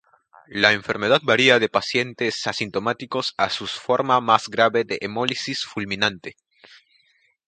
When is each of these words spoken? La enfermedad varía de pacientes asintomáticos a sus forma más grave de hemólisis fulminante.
La 0.47 0.73
enfermedad 0.73 1.21
varía 1.23 1.59
de 1.59 1.69
pacientes 1.69 2.47
asintomáticos 2.47 3.35
a 3.37 3.51
sus 3.51 3.73
forma 3.73 4.19
más 4.19 4.47
grave 4.49 4.83
de 4.83 4.97
hemólisis 4.99 5.63
fulminante. 5.63 6.37